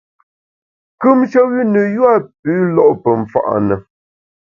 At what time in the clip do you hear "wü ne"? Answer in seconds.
1.51-1.81